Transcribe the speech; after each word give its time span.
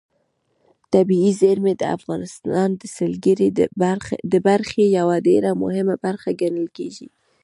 طبیعي 0.93 1.31
زیرمې 1.41 1.73
د 1.77 1.83
افغانستان 1.97 2.67
د 2.81 2.83
سیلګرۍ 2.95 3.49
د 4.33 4.35
برخې 4.47 4.83
یوه 4.99 5.15
ډېره 5.27 5.49
مهمه 5.63 5.95
برخه 6.05 6.29
ګڼل 6.41 6.67
کېږي. 6.77 7.07